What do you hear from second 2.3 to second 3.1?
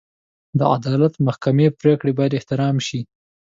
احترام شي.